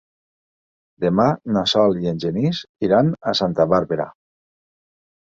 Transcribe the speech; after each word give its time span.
Demà 1.05 1.25
na 1.57 1.63
Sol 1.75 1.95
i 2.05 2.11
en 2.13 2.23
Genís 2.25 2.65
iran 2.91 3.15
a 3.35 3.39
Santa 3.45 3.71
Bàrbara. 3.79 4.13